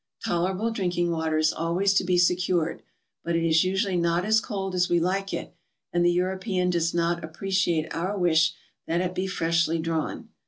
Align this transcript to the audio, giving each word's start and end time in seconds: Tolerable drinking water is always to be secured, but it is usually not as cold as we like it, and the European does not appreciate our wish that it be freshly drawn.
Tolerable 0.25 0.71
drinking 0.71 1.11
water 1.11 1.37
is 1.37 1.53
always 1.53 1.93
to 1.93 2.03
be 2.03 2.17
secured, 2.17 2.81
but 3.23 3.35
it 3.35 3.47
is 3.47 3.63
usually 3.63 3.97
not 3.97 4.25
as 4.25 4.41
cold 4.41 4.73
as 4.73 4.89
we 4.89 4.99
like 4.99 5.31
it, 5.31 5.53
and 5.93 6.03
the 6.03 6.11
European 6.11 6.71
does 6.71 6.91
not 6.91 7.23
appreciate 7.23 7.93
our 7.93 8.17
wish 8.17 8.55
that 8.87 8.99
it 9.01 9.13
be 9.13 9.27
freshly 9.27 9.77
drawn. 9.77 10.29